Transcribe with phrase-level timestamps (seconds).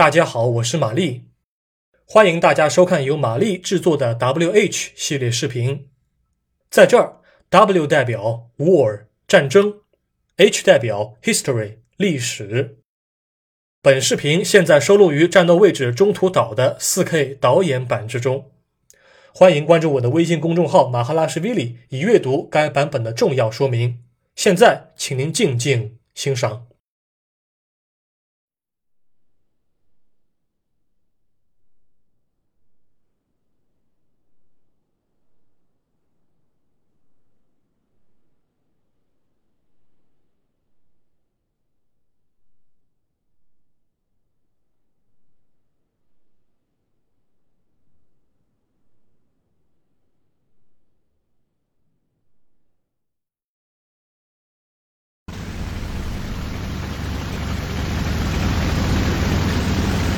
[0.00, 1.26] 大家好，我是玛丽，
[2.06, 5.90] 欢迎大家收看由玛丽制作的 WH 系列视频。
[6.70, 9.80] 在这儿，W 代表 War 战争
[10.38, 12.78] ，H 代表 History 历史。
[13.82, 18.50] 本视频现在收录于《战斗位置：中途岛》的 4K 导演版之中。
[19.34, 24.02] 欢迎关注我的微信公众号“马哈拉什 v 里”，以阅读该版本的重要说明。
[24.34, 26.68] 现在，请您静静欣赏。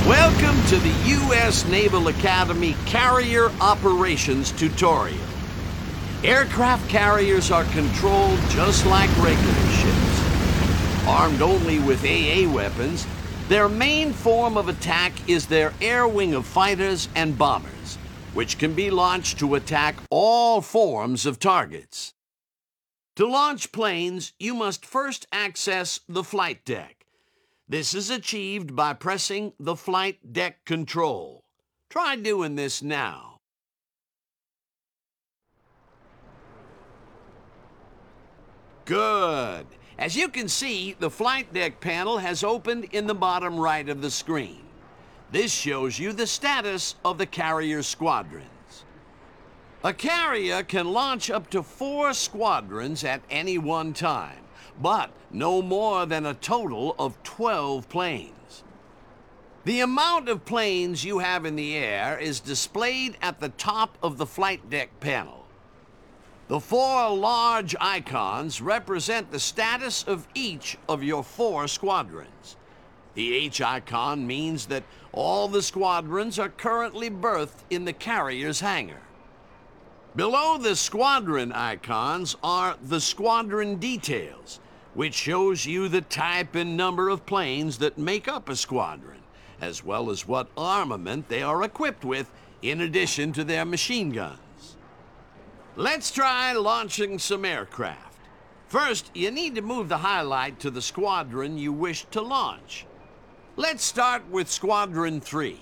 [0.06, 1.64] Welcome to the U.S.
[1.68, 5.16] Naval Academy Carrier Operations Tutorial.
[6.24, 11.06] Aircraft carriers are controlled just like regular ships.
[11.06, 13.06] Armed only with AA weapons,
[13.46, 17.96] their main form of attack is their air wing of fighters and bombers,
[18.34, 22.12] which can be launched to attack all forms of targets.
[23.14, 27.01] To launch planes, you must first access the flight deck.
[27.68, 31.44] This is achieved by pressing the flight deck control.
[31.88, 33.38] Try doing this now.
[38.84, 39.66] Good.
[39.98, 44.02] As you can see, the flight deck panel has opened in the bottom right of
[44.02, 44.64] the screen.
[45.30, 48.84] This shows you the status of the carrier squadrons.
[49.84, 54.44] A carrier can launch up to four squadrons at any one time,
[54.82, 58.64] but no more than a total of 12 planes.
[59.64, 64.18] The amount of planes you have in the air is displayed at the top of
[64.18, 65.46] the flight deck panel.
[66.48, 72.56] The four large icons represent the status of each of your four squadrons.
[73.14, 79.02] The H icon means that all the squadrons are currently berthed in the carrier's hangar.
[80.16, 84.60] Below the squadron icons are the squadron details,
[84.94, 89.20] which shows you the type and number of planes that make up a squadron,
[89.60, 92.30] as well as what armament they are equipped with
[92.60, 94.76] in addition to their machine guns.
[95.76, 98.18] Let's try launching some aircraft.
[98.68, 102.86] First, you need to move the highlight to the squadron you wish to launch.
[103.56, 105.60] Let's start with Squadron 3.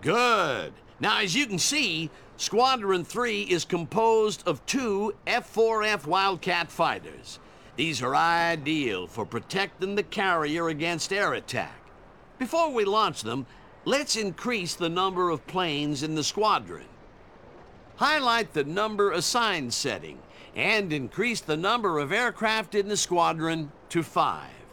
[0.00, 0.72] Good.
[1.04, 7.40] Now, as you can see, Squadron 3 is composed of two F-4F Wildcat fighters.
[7.76, 11.78] These are ideal for protecting the carrier against air attack.
[12.38, 13.44] Before we launch them,
[13.84, 16.86] let's increase the number of planes in the squadron.
[17.96, 20.20] Highlight the number assigned setting
[20.56, 24.63] and increase the number of aircraft in the squadron to five.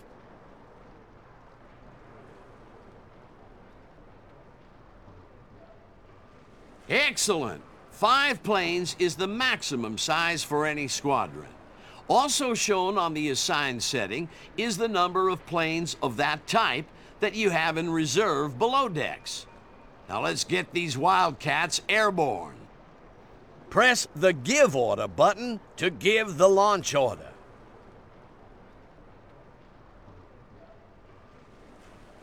[6.91, 7.61] Excellent.
[7.89, 11.47] Five planes is the maximum size for any squadron.
[12.09, 16.85] Also shown on the assigned setting is the number of planes of that type
[17.21, 19.45] that you have in reserve below decks.
[20.09, 22.57] Now let's get these Wildcats airborne.
[23.69, 27.29] Press the Give Order button to give the launch order.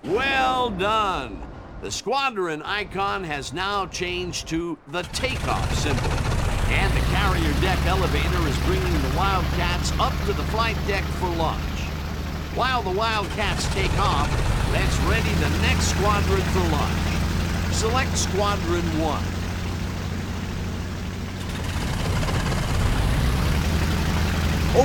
[0.04, 1.47] Well done!
[1.80, 6.10] The squadron icon has now changed to the takeoff symbol.
[6.74, 11.28] And the carrier deck elevator is bringing the Wildcats up to the flight deck for
[11.28, 11.62] launch.
[12.56, 14.28] While the Wildcats take off,
[14.72, 17.72] let's ready the next squadron for launch.
[17.72, 19.22] Select Squadron 1.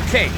[0.03, 0.29] Okay,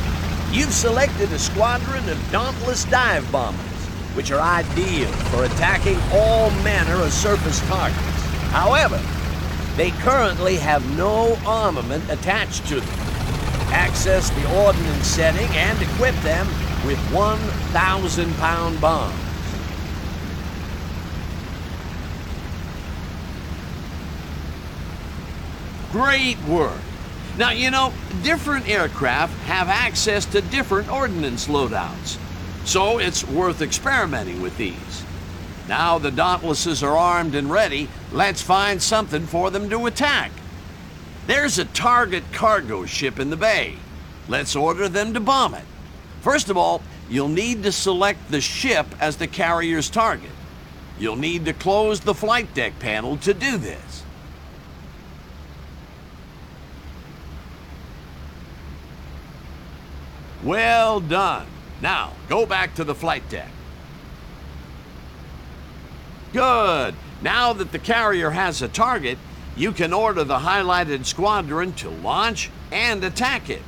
[0.58, 3.75] you've selected a squadron of Dauntless dive bombers
[4.16, 8.00] which are ideal for attacking all manner of surface targets.
[8.52, 9.02] However,
[9.76, 13.00] they currently have no armament attached to them.
[13.74, 16.48] Access the ordnance setting and equip them
[16.86, 19.14] with 1,000 pound bombs.
[25.92, 26.80] Great work.
[27.38, 27.92] Now, you know,
[28.24, 32.18] different aircraft have access to different ordnance loadouts.
[32.66, 35.06] So it's worth experimenting with these.
[35.70, 40.32] Now the Dauntlesses are armed and ready, let's find something for them to attack.
[41.28, 43.76] There's a target cargo ship in the bay.
[44.28, 45.64] Let's order them to bomb it.
[46.22, 50.32] First of all, you'll need to select the ship as the carrier's target.
[50.98, 54.04] You'll need to close the flight deck panel to do this.
[60.44, 61.48] Well done.
[61.82, 63.50] Now, go back to the flight deck.
[66.34, 66.96] Good.
[67.22, 69.18] Now that the carrier has a target,
[69.56, 73.62] you can order the highlighted squadron to launch and attack it.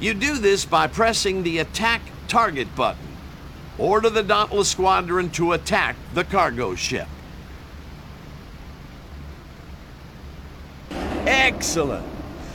[0.00, 3.06] You do this by pressing the Attack Target button.
[3.78, 7.06] Order the Dauntless Squadron to attack the cargo ship.
[11.24, 12.04] Excellent.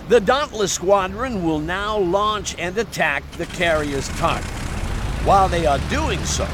[0.09, 4.66] The Dauntless Squadron will now launch and attack the carrier's target.
[5.27, 6.47] While they are doing so,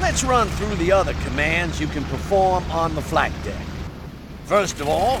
[0.00, 3.66] let's run through the other commands you can perform on the flight deck.
[4.46, 5.20] First of all,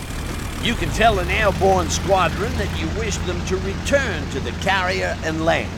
[0.62, 5.18] you can tell an airborne squadron that you wish them to return to the carrier
[5.22, 5.70] and land.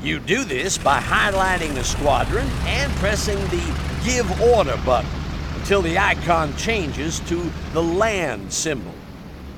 [0.00, 5.10] You do this by highlighting the squadron and pressing the Give Order button
[5.56, 8.94] until the icon changes to the land symbol.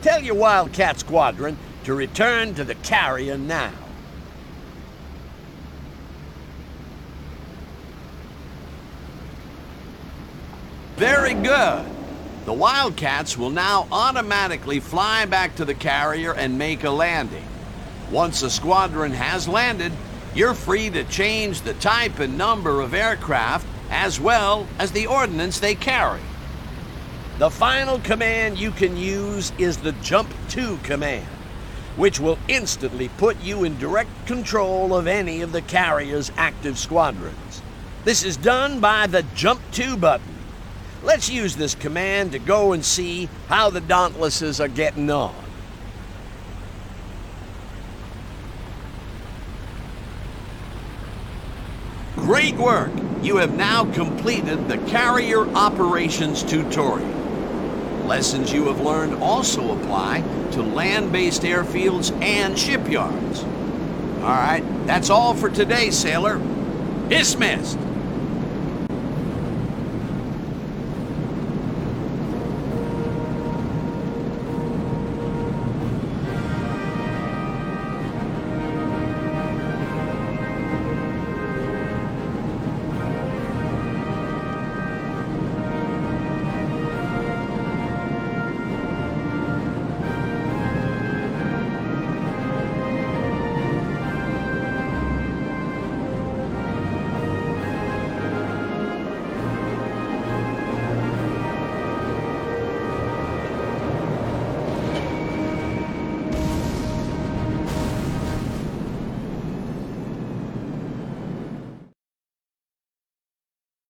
[0.00, 3.74] Tell your Wildcat squadron to return to the carrier now.
[10.98, 11.86] Very good.
[12.44, 17.46] The Wildcats will now automatically fly back to the carrier and make a landing.
[18.10, 19.92] Once a squadron has landed,
[20.34, 25.60] you're free to change the type and number of aircraft as well as the ordnance
[25.60, 26.20] they carry.
[27.38, 31.28] The final command you can use is the Jump To command,
[31.94, 37.62] which will instantly put you in direct control of any of the carrier's active squadrons.
[38.02, 40.37] This is done by the Jump To button.
[41.02, 45.34] Let's use this command to go and see how the Dauntlesses are getting on.
[52.16, 52.90] Great work!
[53.22, 57.08] You have now completed the Carrier Operations tutorial.
[58.04, 60.22] Lessons you have learned also apply
[60.52, 63.44] to land-based airfields and shipyards.
[63.44, 66.38] All right, that's all for today, sailor.
[67.08, 67.78] Dismissed!